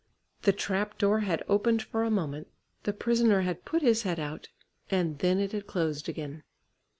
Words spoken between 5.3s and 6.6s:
it had closed again.